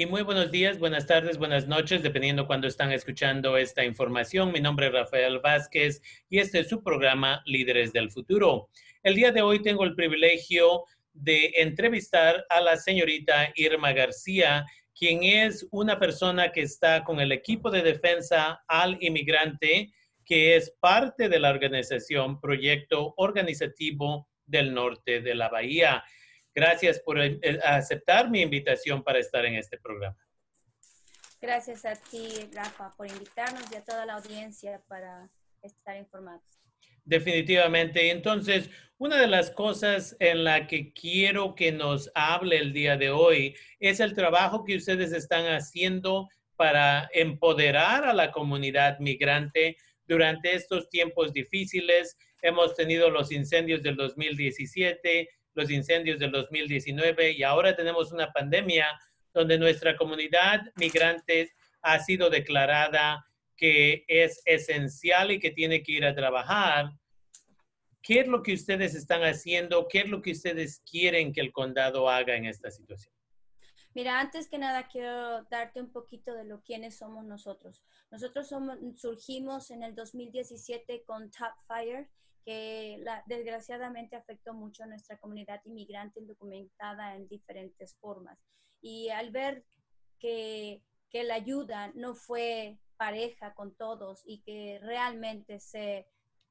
[0.00, 4.50] Y muy buenos días, buenas tardes, buenas noches, dependiendo cuando están escuchando esta información.
[4.50, 8.70] Mi nombre es Rafael Vázquez y este es su programa Líderes del Futuro.
[9.02, 14.64] El día de hoy tengo el privilegio de entrevistar a la señorita Irma García,
[14.98, 19.92] quien es una persona que está con el equipo de defensa al inmigrante,
[20.24, 26.02] que es parte de la organización Proyecto Organizativo del Norte de la Bahía.
[26.54, 27.18] Gracias por
[27.64, 30.16] aceptar mi invitación para estar en este programa.
[31.40, 35.30] Gracias a ti, Rafa, por invitarnos y a toda la audiencia para
[35.62, 36.42] estar informados.
[37.04, 38.10] Definitivamente.
[38.10, 43.10] Entonces, una de las cosas en la que quiero que nos hable el día de
[43.10, 50.54] hoy es el trabajo que ustedes están haciendo para empoderar a la comunidad migrante durante
[50.54, 52.18] estos tiempos difíciles.
[52.42, 58.86] Hemos tenido los incendios del 2017, los incendios del 2019 y ahora tenemos una pandemia
[59.32, 63.26] donde nuestra comunidad migrante ha sido declarada
[63.56, 66.92] que es esencial y que tiene que ir a trabajar.
[68.02, 69.86] ¿Qué es lo que ustedes están haciendo?
[69.88, 73.14] ¿Qué es lo que ustedes quieren que el condado haga en esta situación?
[73.92, 77.84] Mira, antes que nada quiero darte un poquito de lo quiénes somos nosotros.
[78.10, 82.08] Nosotros somos, surgimos en el 2017 con Top Fire,
[82.44, 88.38] que desgraciadamente afectó mucho a nuestra comunidad inmigrante indocumentada en diferentes formas.
[88.80, 89.64] Y al ver
[90.18, 96.08] que, que la ayuda no fue pareja con todos y que realmente se,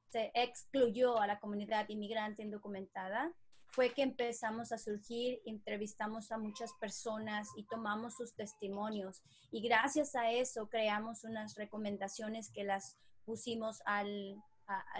[0.08, 3.32] se excluyó a la comunidad inmigrante indocumentada,
[3.72, 9.22] fue que empezamos a surgir, entrevistamos a muchas personas y tomamos sus testimonios.
[9.50, 14.42] Y gracias a eso creamos unas recomendaciones que las pusimos al,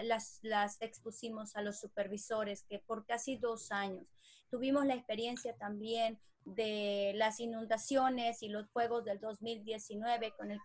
[0.03, 4.07] las, las expusimos a los supervisores que por casi dos años
[4.49, 10.59] tuvimos la experiencia también de las inundaciones y los fuegos del 2019 con el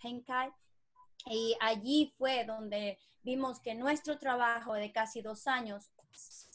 [0.00, 0.52] Kenkai.
[1.26, 5.90] Y allí fue donde vimos que nuestro trabajo de casi dos años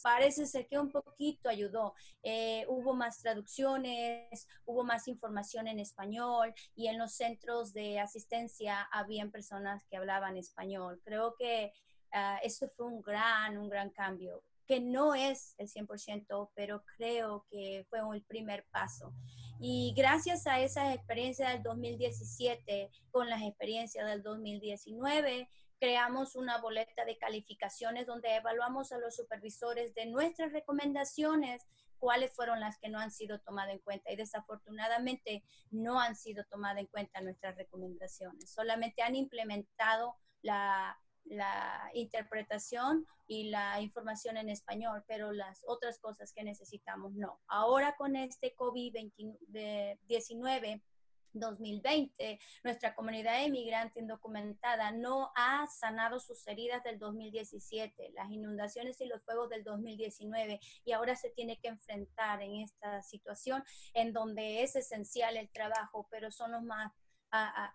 [0.02, 1.94] parece ser que un poquito ayudó.
[2.22, 8.82] Eh, hubo más traducciones, hubo más información en español y en los centros de asistencia
[8.92, 11.00] habían personas que hablaban español.
[11.04, 11.72] Creo que
[12.12, 17.46] uh, esto fue un gran, un gran cambio que no es el 100%, pero creo
[17.50, 19.12] que fue el primer paso.
[19.60, 25.48] Y gracias a esa experiencia del 2017 con las experiencias del 2019,
[25.78, 31.66] creamos una boleta de calificaciones donde evaluamos a los supervisores de nuestras recomendaciones,
[31.98, 34.10] cuáles fueron las que no han sido tomadas en cuenta.
[34.10, 38.50] Y desafortunadamente no han sido tomadas en cuenta nuestras recomendaciones.
[38.50, 46.32] Solamente han implementado la, la interpretación y la información en español, pero las otras cosas
[46.32, 47.40] que necesitamos no.
[47.48, 50.80] Ahora con este COVID-19,
[51.38, 59.06] 2020, nuestra comunidad inmigrante indocumentada no ha sanado sus heridas del 2017, las inundaciones y
[59.06, 63.62] los fuegos del 2019 y ahora se tiene que enfrentar en esta situación
[63.94, 66.92] en donde es esencial el trabajo, pero son los más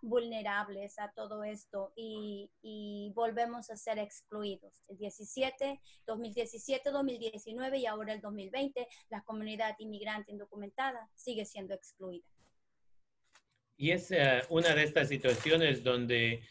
[0.02, 4.84] vulnerables a todo esto y, y, volvemos a ser excluidos.
[4.88, 12.26] El 17, 2017, 2019 y ahora el 2020, la comunidad inmigrante indocumentada sigue siendo excluida.
[13.82, 16.44] Y es eh, una de estas situaciones donde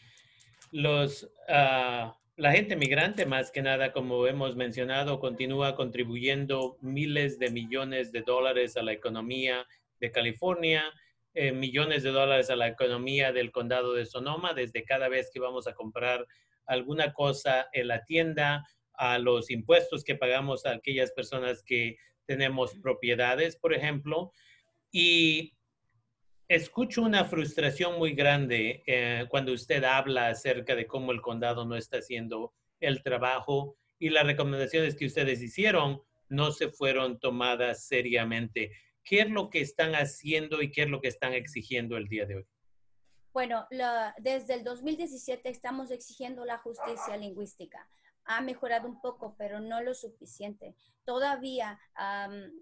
[0.73, 7.49] los, uh, la gente migrante, más que nada, como hemos mencionado, continúa contribuyendo miles de
[7.49, 9.65] millones de dólares a la economía
[10.01, 10.83] de California,
[11.33, 15.39] eh, millones de dólares a la economía del condado de Sonoma, desde cada vez que
[15.39, 16.27] vamos a comprar
[16.65, 22.75] alguna cosa en la tienda, a los impuestos que pagamos a aquellas personas que tenemos
[22.83, 24.33] propiedades, por ejemplo.
[24.91, 25.53] Y
[26.55, 31.77] escucho una frustración muy grande eh, cuando usted habla acerca de cómo el condado no
[31.77, 38.73] está haciendo el trabajo y las recomendaciones que ustedes hicieron no se fueron tomadas seriamente.
[39.01, 42.25] ¿Qué es lo que están haciendo y qué es lo que están exigiendo el día
[42.25, 42.45] de hoy?
[43.31, 43.65] Bueno,
[44.17, 47.87] desde el 2017 estamos exigiendo la justicia lingüística.
[48.25, 50.75] Ha mejorado un poco, pero no lo suficiente.
[51.03, 51.79] Todavía,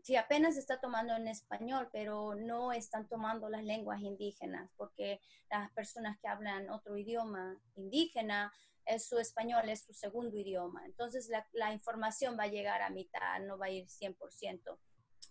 [0.04, 5.20] sí, apenas está tomando en español, pero no están tomando las lenguas indígenas, porque
[5.50, 8.54] las personas que hablan otro idioma indígena,
[8.86, 10.84] es su español es su segundo idioma.
[10.86, 14.80] Entonces, la, la información va a llegar a mitad, no va a ir 100%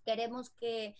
[0.08, 0.94] queremos que,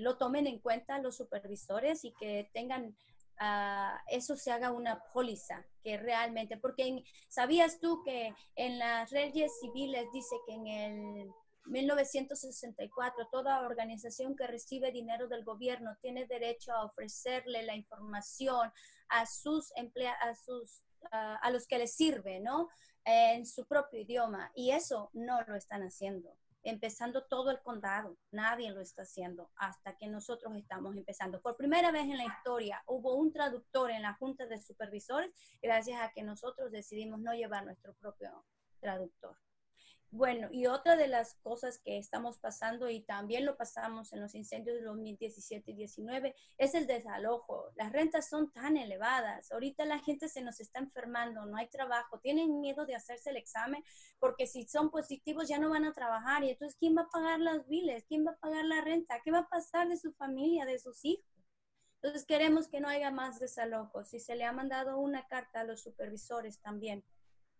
[0.00, 2.94] lo tomen en cuenta los supervisores y que tengan
[3.40, 9.52] uh, eso se haga una póliza que realmente, porque sabías tú que en las leyes
[9.60, 11.30] civiles dice que en el
[11.66, 18.72] 1964, toda organización que recibe dinero del gobierno tiene derecho a ofrecerle la información
[19.08, 22.68] a sus empleados, a sus a los que les sirve, ¿no?
[23.04, 24.50] En su propio idioma.
[24.54, 28.16] Y eso no lo están haciendo empezando todo el condado.
[28.30, 31.40] Nadie lo está haciendo hasta que nosotros estamos empezando.
[31.40, 35.30] Por primera vez en la historia hubo un traductor en la Junta de Supervisores
[35.62, 38.44] gracias a que nosotros decidimos no llevar nuestro propio
[38.80, 39.36] traductor.
[40.10, 44.34] Bueno, y otra de las cosas que estamos pasando y también lo pasamos en los
[44.34, 47.70] incendios de 2017 y 19 es el desalojo.
[47.76, 49.52] Las rentas son tan elevadas.
[49.52, 53.36] Ahorita la gente se nos está enfermando, no hay trabajo, tienen miedo de hacerse el
[53.36, 53.84] examen
[54.18, 57.38] porque si son positivos ya no van a trabajar y entonces ¿quién va a pagar
[57.40, 58.06] las biles?
[58.08, 59.20] ¿Quién va a pagar la renta?
[59.22, 61.26] ¿Qué va a pasar de su familia, de sus hijos?
[62.00, 65.64] Entonces queremos que no haya más desalojos y se le ha mandado una carta a
[65.64, 67.04] los supervisores también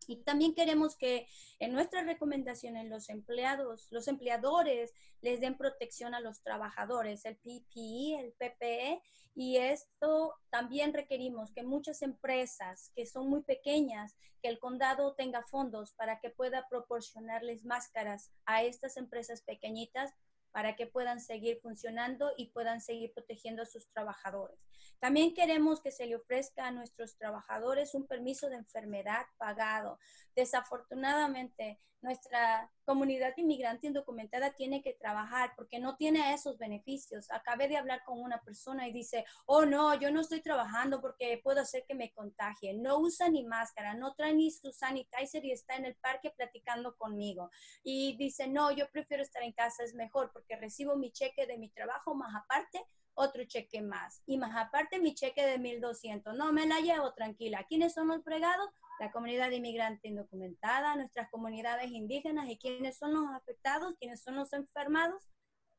[0.09, 1.29] y también queremos que
[1.61, 8.19] en nuestras recomendaciones los empleados, los empleadores les den protección a los trabajadores, el PPE,
[8.19, 9.03] el PPE,
[9.35, 15.43] y esto también requerimos que muchas empresas que son muy pequeñas, que el condado tenga
[15.43, 20.13] fondos para que pueda proporcionarles máscaras a estas empresas pequeñitas
[20.53, 24.59] para que puedan seguir funcionando y puedan seguir protegiendo a sus trabajadores.
[24.99, 29.99] También queremos que se le ofrezca a nuestros trabajadores un permiso de enfermedad pagado.
[30.35, 37.31] Desafortunadamente, nuestra comunidad inmigrante indocumentada tiene que trabajar porque no tiene esos beneficios.
[37.31, 41.41] Acabé de hablar con una persona y dice, oh no, yo no estoy trabajando porque
[41.43, 42.73] puedo hacer que me contagie.
[42.75, 46.97] No usa ni máscara, no trae ni su sanitizer y está en el parque platicando
[46.97, 47.51] conmigo.
[47.83, 51.59] Y dice, no, yo prefiero estar en casa, es mejor porque recibo mi cheque de
[51.59, 52.87] mi trabajo más aparte
[53.19, 54.23] otro cheque más.
[54.27, 56.37] Y más aparte mi cheque de 1.200.
[56.37, 57.65] No, me la llevo tranquila.
[57.69, 58.71] ¿Quiénes son los fregados?
[59.01, 62.49] La comunidad inmigrante indocumentada, nuestras comunidades indígenas.
[62.49, 63.95] ¿Y quiénes son los afectados?
[63.99, 65.29] ¿Quiénes son los enfermados?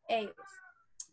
[0.10, 0.36] Ellos.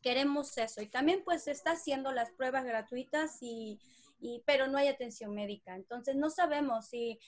[0.02, 0.82] Queremos eso.
[0.82, 3.78] Y también pues se está haciendo las pruebas gratuitas y,
[4.19, 5.76] y, pero no hay atención médica.
[5.76, 7.20] Entonces no sabemos si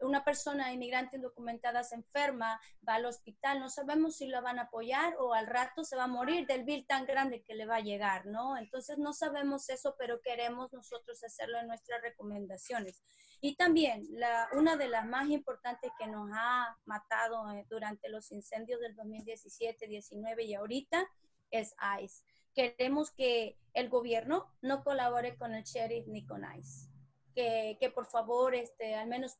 [0.00, 4.62] una persona inmigrante indocumentada se enferma, va al hospital, no sabemos si la van a
[4.62, 7.76] apoyar o al rato se va a morir del bill tan grande que le va
[7.76, 8.56] a llegar, ¿no?
[8.56, 13.02] Entonces no sabemos eso, pero queremos nosotros hacerlo en nuestras recomendaciones.
[13.40, 18.32] Y también la, una de las más importantes que nos ha matado eh, durante los
[18.32, 21.06] incendios del 2017, 19 y ahorita
[21.50, 22.24] es ICE.
[22.54, 26.90] Queremos que el gobierno no colabore con el sheriff ni con ICE.
[27.34, 29.36] Que, que, por favor, este, al menos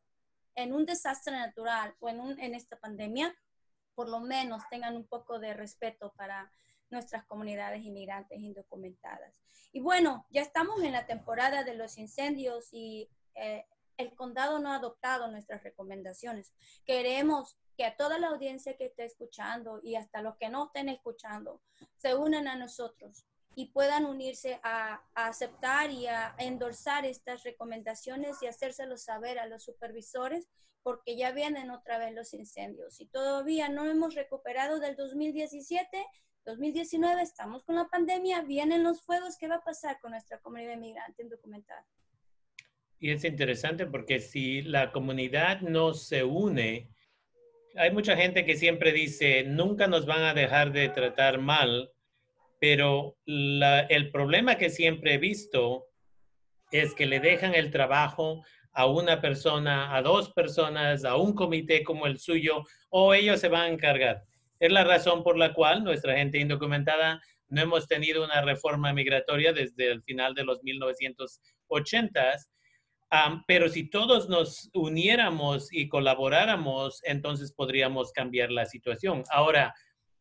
[0.56, 3.37] en un desastre natural o en, un, en esta pandemia,
[3.94, 6.50] por lo menos tengan un poco de respeto para
[6.91, 9.32] nuestras comunidades inmigrantes indocumentadas.
[9.73, 13.67] Y bueno, ya estamos en la temporada de los incendios y eh,
[13.97, 16.53] el condado no ha adoptado nuestras recomendaciones.
[16.85, 20.88] Queremos que a toda la audiencia que esté escuchando y hasta los que no estén
[20.88, 21.61] escuchando
[21.97, 23.26] se unan a nosotros
[23.58, 29.64] y puedan unirse a, aceptar y a endorsar estas recomendaciones y hacérselo saber a los
[29.64, 30.47] supervisores
[30.82, 36.06] porque ya vienen otra vez los incendios y todavía no hemos recuperado del 2017,
[36.44, 40.75] 2019, estamos con la pandemia, vienen los fuegos, ¿qué va a pasar con nuestra comunidad
[40.75, 41.85] inmigrante indocumentada?
[43.00, 46.91] Y es interesante porque si la comunidad no se une,
[47.75, 51.91] hay mucha gente que siempre dice, nunca nos van a dejar de tratar mal
[52.58, 55.87] pero el problema que siempre he visto
[56.71, 58.42] es que le dejan el trabajo
[58.73, 63.49] a una persona, a dos personas, a un comité como el suyo, o ellos se
[63.49, 64.23] van a encargar.
[64.61, 69.52] Es la razón por la cual nuestra gente indocumentada no hemos tenido una reforma migratoria
[69.52, 72.49] desde el final de los 1980s.
[73.47, 79.23] pero si todos nos uniéramos y colaboráramos, entonces podríamos cambiar la situación.
[79.31, 79.75] Ahora,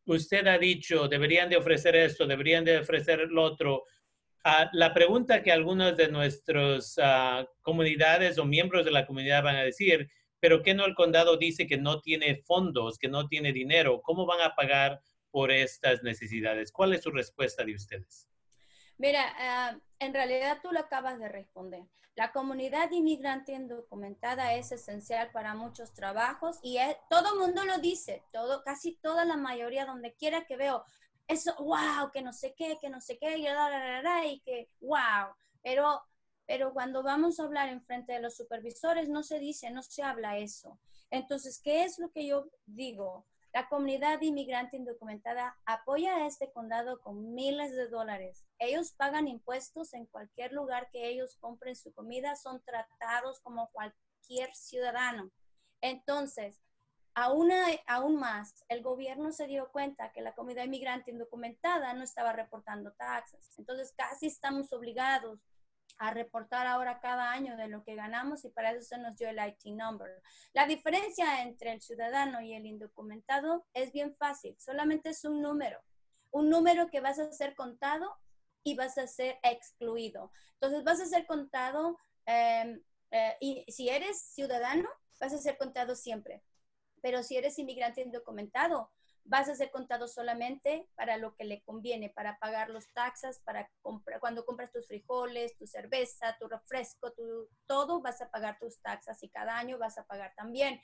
[0.05, 3.85] usted ha dicho, deberían de ofrecer esto, deberían de ofrecer lo otro.
[4.43, 9.55] Ah, la pregunta que algunas de nuestras ah, comunidades o miembros de la comunidad van
[9.55, 10.09] a decir,
[10.39, 14.01] pero ¿qué no el condado dice que no tiene fondos, que no tiene dinero?
[14.01, 16.71] ¿Cómo van a pagar por estas necesidades?
[16.71, 18.29] ¿Cuál es su respuesta de ustedes?
[18.97, 21.83] Mira, ah, en realidad tú lo acabas de responder.
[22.15, 26.77] La comunidad inmigrante indocumentada es esencial para muchos trabajos y
[27.09, 30.85] todo el mundo lo dice, todo, casi toda la mayoría, donde quiera que veo,
[31.27, 35.35] eso, wow, que no sé qué, que no sé qué, y, y que, wow.
[35.61, 36.03] Pero,
[36.45, 40.01] pero cuando vamos a hablar en frente de los supervisores, no se dice, no se
[40.01, 40.79] habla eso.
[41.09, 43.25] Entonces, ¿qué es lo que yo digo?
[43.55, 48.43] La comunidad inmigrante indocumentada apoya a este condado con miles de dólares.
[48.59, 54.53] Ellos pagan impuestos en cualquier lugar que ellos compren su comida, son tratados como cualquier
[54.53, 55.31] ciudadano.
[55.79, 56.61] Entonces,
[57.17, 57.49] Aún,
[57.87, 62.91] aún más, el gobierno se dio cuenta que la comunidad inmigrante indocumentada no estaba reportando
[62.91, 63.57] taxas.
[63.57, 65.39] Entonces, casi estamos obligados
[65.97, 69.29] a reportar ahora cada año de lo que ganamos y para eso se nos dio
[69.29, 70.21] el IT number.
[70.53, 75.79] La diferencia entre el ciudadano y el indocumentado es bien fácil, solamente es un número,
[76.31, 78.17] un número que vas a ser contado
[78.63, 80.31] y vas a ser excluido.
[80.53, 85.95] Entonces vas a ser contado em, eh, y si eres ciudadano, vas a ser contado
[85.95, 86.43] siempre.
[87.01, 88.91] Pero si eres inmigrante indocumentado,
[89.25, 93.69] vas a ser contado solamente para lo que le conviene, para pagar los taxas, para
[93.81, 97.13] comprar, cuando compras tus frijoles, tu cerveza, tu refresco,
[97.65, 100.79] todo, vas a pagar tus taxas y cada año vas a pagar también.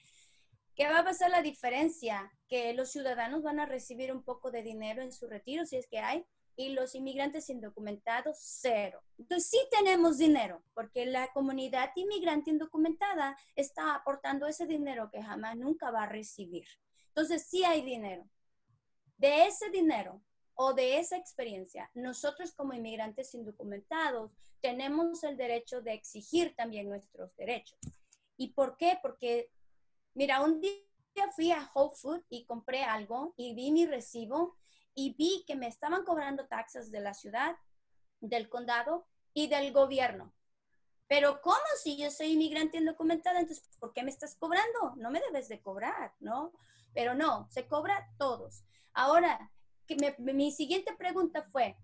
[0.76, 2.32] ¿Qué va a pasar la diferencia?
[2.48, 5.88] Que los ciudadanos van a recibir un poco de dinero en su retiro, si es
[5.88, 9.04] que hay, y los inmigrantes indocumentados, cero.
[9.18, 15.58] Entonces sí tenemos dinero, porque la comunidad inmigrante indocumentada está aportando ese dinero que jamás
[15.58, 16.66] nunca va a recibir.
[17.12, 18.28] Entonces, sí hay dinero.
[19.18, 20.22] De ese dinero
[20.56, 27.36] o de esa experiencia, nosotros como inmigrantes indocumentados tenemos el derecho de exigir también nuestros
[27.36, 27.80] derechos.
[28.38, 28.98] ¿Y por qué?
[29.02, 29.50] Porque,
[30.14, 30.72] mira, un día
[31.36, 34.56] fui a Whole Foods y compré algo y vi mi recibo
[34.94, 37.58] y vi que me estaban cobrando taxas de la ciudad,
[38.20, 40.34] del condado y del gobierno.
[41.12, 43.42] Pero ¿cómo si yo soy inmigrante indocumentada?
[43.42, 44.94] Entonces, ¿por qué me estás cobrando?
[44.96, 46.54] No me debes de cobrar, ¿no?
[46.94, 48.64] pero no, se cobra todos.
[48.94, 49.52] Ahora,
[50.20, 51.78] mi siguiente pregunta fue,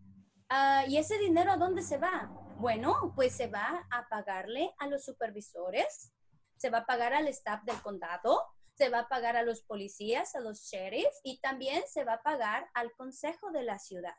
[0.49, 2.29] ah, ¿y ese dinero a dónde se va?
[2.57, 6.13] Bueno, pues se va a pagarle a los supervisores,
[6.57, 8.43] se va a pagar al staff del condado,
[8.75, 12.23] se va a pagar a los policías, a los sheriffs y también se va a
[12.23, 14.15] pagar al consejo de la ciudad.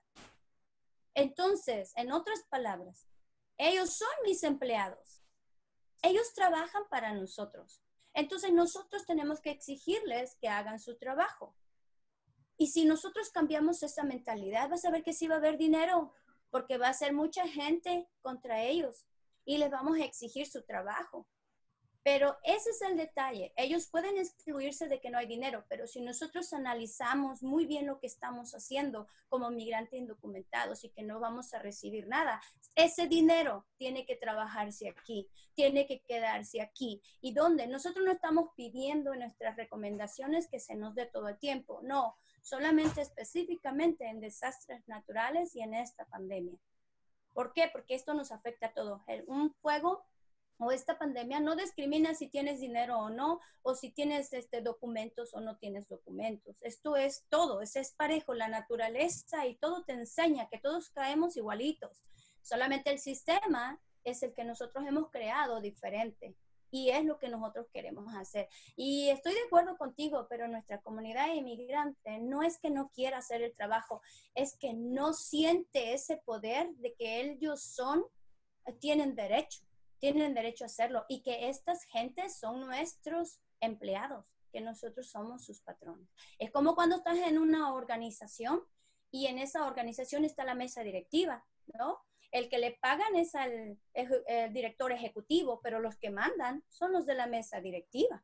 [1.14, 3.06] Entonces, en otras palabras,
[3.58, 5.22] ellos son mis empleados.
[6.02, 7.82] Ellos trabajan para nosotros.
[8.14, 11.54] Entonces nosotros tenemos que exigirles que hagan su trabajo.
[12.56, 16.12] Y si nosotros cambiamos esa mentalidad, vas a ver que sí va a haber dinero,
[16.50, 19.06] porque va a ser mucha gente contra ellos
[19.44, 21.28] y les vamos a exigir su trabajo.
[22.02, 23.52] Pero ese es el detalle.
[23.56, 27.98] Ellos pueden excluirse de que no hay dinero, pero si nosotros analizamos muy bien lo
[27.98, 32.40] que estamos haciendo como migrantes indocumentados y que no vamos a recibir nada,
[32.74, 37.02] ese dinero tiene que trabajarse aquí, tiene que quedarse aquí.
[37.20, 37.66] ¿Y dónde?
[37.66, 42.16] Nosotros no estamos pidiendo en nuestras recomendaciones que se nos dé todo el tiempo, no,
[42.42, 46.58] solamente específicamente en desastres naturales y en esta pandemia.
[47.34, 47.68] ¿Por qué?
[47.70, 49.02] Porque esto nos afecta a todos.
[49.26, 50.04] Un fuego
[50.58, 55.32] o esta pandemia no discrimina si tienes dinero o no, o si tienes este, documentos
[55.34, 56.56] o no tienes documentos.
[56.62, 61.36] Esto es todo, es, es parejo, la naturaleza y todo te enseña que todos caemos
[61.36, 62.02] igualitos.
[62.42, 66.34] Solamente el sistema es el que nosotros hemos creado diferente
[66.70, 68.48] y es lo que nosotros queremos hacer.
[68.76, 73.42] Y estoy de acuerdo contigo, pero nuestra comunidad inmigrante no es que no quiera hacer
[73.42, 74.02] el trabajo,
[74.34, 78.04] es que no siente ese poder de que ellos son,
[78.80, 79.67] tienen derecho
[79.98, 85.60] tienen derecho a hacerlo y que estas gentes son nuestros empleados, que nosotros somos sus
[85.60, 86.08] patrones.
[86.38, 88.62] Es como cuando estás en una organización
[89.10, 91.44] y en esa organización está la mesa directiva,
[91.78, 91.98] ¿no?
[92.30, 93.78] El que le pagan es al
[94.52, 98.22] director ejecutivo, pero los que mandan son los de la mesa directiva.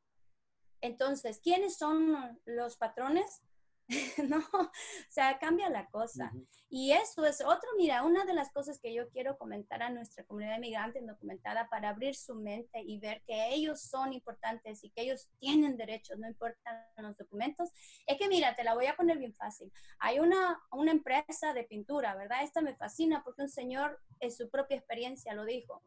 [0.83, 3.43] Entonces, ¿quiénes son los patrones?
[4.29, 4.71] no, o
[5.09, 6.33] sea, cambia la cosa.
[6.71, 10.25] Y eso es otro, mira, una de las cosas que yo quiero comentar a nuestra
[10.25, 15.03] comunidad inmigrante indocumentada para abrir su mente y ver que ellos son importantes y que
[15.03, 17.71] ellos tienen derechos, no importan los documentos,
[18.07, 19.71] es que mira, te la voy a poner bien fácil.
[19.99, 22.43] Hay una, una empresa de pintura, ¿verdad?
[22.43, 25.83] Esta me fascina porque un señor en su propia experiencia lo dijo.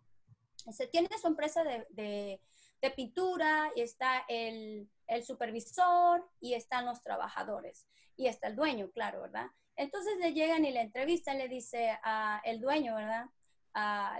[0.72, 2.42] Se tiene su empresa de, de,
[2.82, 8.92] de pintura y está el el supervisor y están los trabajadores y está el dueño,
[8.92, 9.48] claro, ¿verdad?
[9.76, 13.26] Entonces le llegan y le entrevistan, le dice a el dueño, ¿verdad?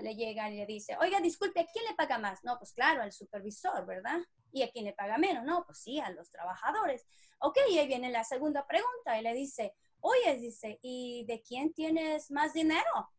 [0.02, 2.44] le llegan y le dice, oiga, disculpe, ¿a quién le paga más?
[2.44, 4.20] No, pues claro, al supervisor, ¿verdad?
[4.52, 5.44] ¿Y a quién le paga menos?
[5.46, 7.08] No, pues sí, a los trabajadores.
[7.40, 11.74] Ok, y ahí viene la segunda pregunta y le dice, oye, dice, ¿y de quién
[11.74, 13.10] tienes más dinero?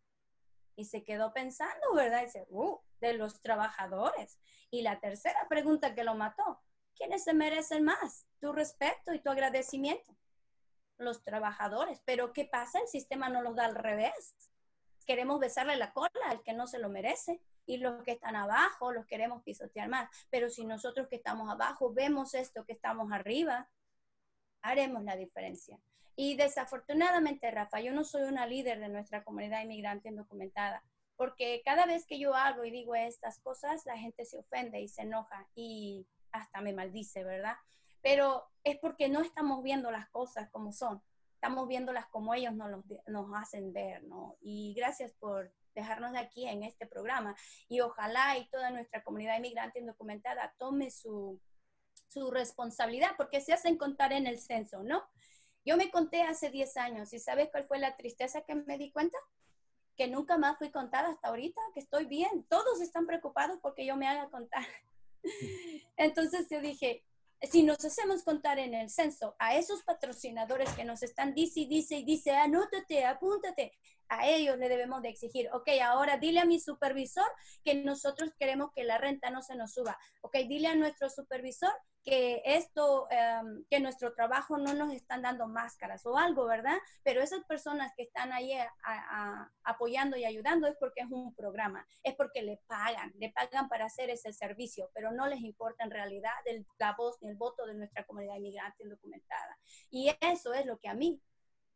[0.78, 2.22] Y se quedó pensando, ¿verdad?
[2.22, 4.38] dice, uh, de los trabajadores.
[4.70, 6.62] Y la tercera pregunta que lo mató,
[6.94, 8.28] ¿quiénes se merecen más?
[8.38, 10.16] Tu respeto y tu agradecimiento.
[10.96, 12.00] Los trabajadores.
[12.04, 12.78] Pero ¿qué pasa?
[12.78, 14.36] El sistema no los da al revés.
[15.04, 18.92] Queremos besarle la cola al que no se lo merece y los que están abajo
[18.92, 20.08] los queremos pisotear más.
[20.30, 23.68] Pero si nosotros que estamos abajo vemos esto que estamos arriba,
[24.62, 25.78] haremos la diferencia.
[26.16, 30.82] Y desafortunadamente, Rafa, yo no soy una líder de nuestra comunidad inmigrante indocumentada,
[31.16, 34.88] porque cada vez que yo hago y digo estas cosas, la gente se ofende y
[34.88, 35.48] se enoja.
[35.54, 37.56] Y hasta me maldice, ¿verdad?
[38.02, 41.02] pero es porque no estamos viendo las cosas como son,
[41.34, 44.36] estamos viéndolas como ellos nos, nos hacen ver, ¿no?
[44.40, 47.36] Y gracias por dejarnos aquí en este programa
[47.68, 51.40] y ojalá y toda nuestra comunidad inmigrante indocumentada tome su,
[52.08, 55.02] su responsabilidad porque se hacen contar en el censo, ¿no?
[55.64, 58.90] Yo me conté hace 10 años y ¿sabes cuál fue la tristeza que me di
[58.90, 59.18] cuenta?
[59.96, 62.46] Que nunca más fui contada hasta ahorita, que estoy bien.
[62.48, 64.64] Todos están preocupados porque yo me haga contar.
[65.96, 67.04] Entonces yo dije,
[67.42, 71.66] si nos hacemos contar en el censo a esos patrocinadores que nos están dice y
[71.66, 73.72] dice y dice, anótate, apúntate,
[74.08, 77.26] a ellos le debemos de exigir, ok, ahora dile a mi supervisor
[77.62, 81.72] que nosotros queremos que la renta no se nos suba, ok, dile a nuestro supervisor
[82.08, 86.78] que esto, em, que nuestro trabajo no nos están dando máscaras o algo, ¿verdad?
[87.02, 88.54] Pero esas personas que están ahí
[89.62, 93.84] apoyando y ayudando es porque es un programa, es porque le pagan, le pagan para
[93.84, 96.32] hacer ese servicio, pero no les importa en realidad
[96.78, 99.58] la voz ni el voto de nuestra comunidad inmigrante indocumentada.
[99.90, 101.20] Y eso es lo que a mí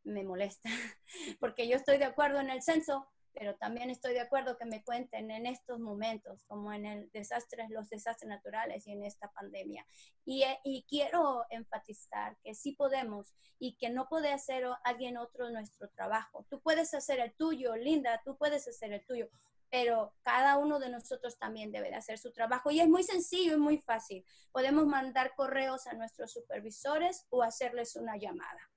[0.03, 0.69] me molesta,
[1.39, 4.83] porque yo estoy de acuerdo en el censo, pero también estoy de acuerdo que me
[4.83, 9.85] cuenten en estos momentos, como en el desastre, los desastres naturales y en esta pandemia.
[10.25, 15.49] Y, eh, y quiero enfatizar que sí podemos y que no puede hacer alguien otro
[15.49, 16.45] nuestro trabajo.
[16.49, 19.29] Tú puedes hacer el tuyo, Linda, tú puedes hacer el tuyo,
[19.69, 22.69] pero cada uno de nosotros también debe de hacer su trabajo.
[22.69, 24.23] Y es muy sencillo y muy fácil.
[24.51, 28.69] Podemos mandar correos a nuestros supervisores o hacerles una llamada.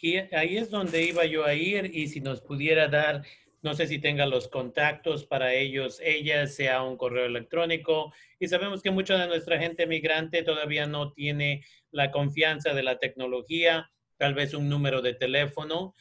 [0.00, 3.24] Y ahí es donde iba yo a ir y si nos pudiera dar,
[3.62, 8.12] no sé si tenga los contactos para ellos, ella, sea un correo electrónico.
[8.40, 12.98] Y sabemos que mucha de nuestra gente migrante todavía no tiene la confianza de la
[12.98, 15.94] tecnología, tal vez un número de teléfono.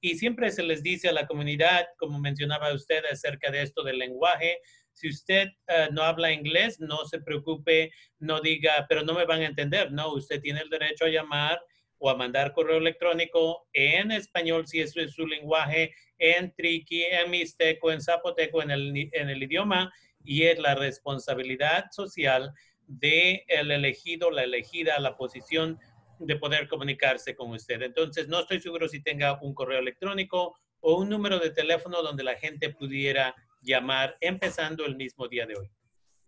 [0.00, 3.98] y siempre se les dice a la comunidad, como mencionaba usted acerca de esto del
[3.98, 4.58] lenguaje,
[4.92, 9.40] si usted eh, no habla inglés, no se preocupe, no diga, pero no me van
[9.40, 9.92] a entender.
[9.92, 11.60] No, usted tiene el derecho a llamar
[12.04, 17.30] o a mandar correo electrónico en español, si eso es su lenguaje, en triqui, en
[17.30, 19.92] mixteco, en zapoteco, en el, en el idioma,
[20.24, 22.52] y es la responsabilidad social
[22.88, 25.78] de el elegido, la elegida, la posición
[26.18, 27.80] de poder comunicarse con usted.
[27.82, 32.24] Entonces, no estoy seguro si tenga un correo electrónico o un número de teléfono donde
[32.24, 35.70] la gente pudiera llamar empezando el mismo día de hoy.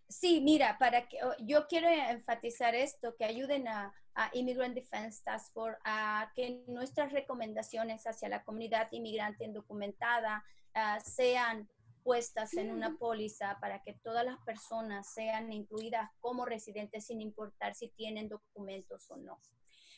[0.09, 3.93] Sí, mira, para que yo quiero enfatizar esto, que ayuden a,
[4.33, 11.69] Immigrant Defense Task Force a que nuestras recomendaciones hacia la comunidad inmigrante indocumentada ah, sean
[12.05, 17.75] puestas en una póliza para que todas las personas sean incluidas como residentes sin importar
[17.75, 19.41] si tienen documentos o no.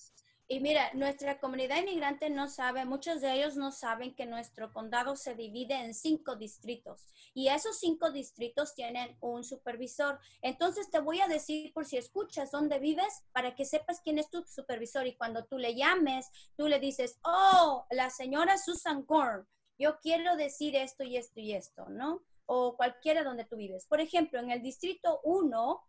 [0.52, 5.16] Y mira, nuestra comunidad inmigrante no sabe, muchos de ellos no saben que nuestro condado
[5.16, 10.20] se divide en cinco distritos y esos cinco distritos tienen un supervisor.
[10.42, 14.30] Entonces te voy a decir por si escuchas dónde vives para que sepas quién es
[14.30, 19.48] tu supervisor y cuando tú le llames, tú le dices, oh, la señora Susan Gorn,
[19.80, 22.26] yo quiero decir esto y esto y esto, ¿no?
[22.46, 23.86] O cualquiera donde tú vives.
[23.86, 25.82] Por ejemplo, en el distrito 1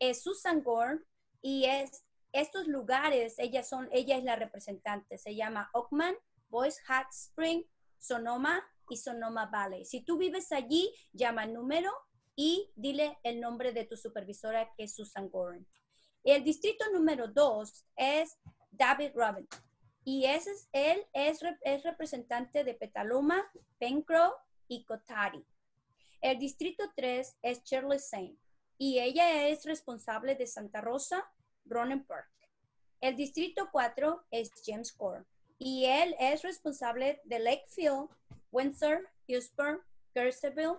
[0.00, 1.02] es Susan Gorn
[1.40, 6.16] y es estos lugares, ella, son, ella es la representante, se llama Oakman,
[6.48, 7.64] Boys Hot Spring,
[7.98, 9.84] Sonoma y Sonoma Valley.
[9.84, 11.90] Si tú vives allí, llama el número
[12.34, 15.66] y dile el nombre de tu supervisora que es Susan Gorin.
[16.24, 18.38] El distrito número dos es
[18.70, 19.48] David Robin
[20.04, 23.44] y ese es, él es, es representante de Petaluma,
[23.78, 24.32] Pencrow
[24.66, 25.44] y Cotari.
[26.20, 28.38] El distrito 3 es Shirley Saint
[28.78, 31.28] y ella es responsable de Santa Rosa,
[31.64, 32.28] Ronan Park.
[33.00, 35.24] El distrito 4 es James Core
[35.58, 38.08] y él es responsable de Lakefield,
[38.50, 39.80] Windsor, Houston,
[40.14, 40.78] Gersterville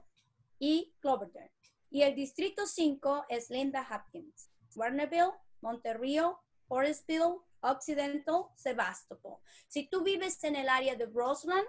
[0.59, 1.51] y Cloverdale.
[1.89, 6.19] Y el distrito 5 es Linda Hopkins, Warnerville, Monterrey,
[6.67, 9.37] Forestville, Occidental, Sebastopol.
[9.67, 11.67] Si tú vives en el área de Roseland,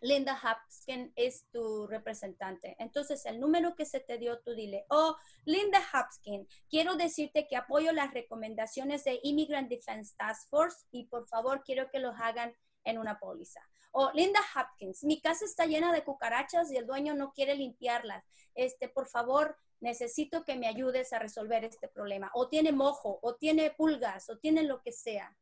[0.00, 2.76] Linda Hopkins es tu representante.
[2.78, 7.56] Entonces, el número que se te dio, tú dile, oh, Linda Hopkins, quiero decirte que
[7.56, 12.54] apoyo las recomendaciones de Immigrant Defense Task Force y por favor quiero que los hagan
[12.84, 13.60] en una póliza.
[13.92, 18.24] O Linda Hopkins, mi casa está llena de cucarachas y el dueño no quiere limpiarlas.
[18.54, 22.30] Este, por favor, necesito que me ayudes a resolver este problema.
[22.34, 25.36] O tiene mojo, o tiene pulgas, o tiene lo que sea.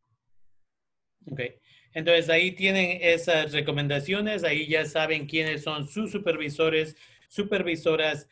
[1.30, 1.40] Ok,
[1.94, 6.96] entonces ahí tienen esas recomendaciones, ahí ya saben quiénes son sus supervisores,
[7.28, 8.28] supervisoras.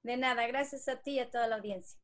[0.02, 2.00] De nada, gracias a ti y a toda la audiencia.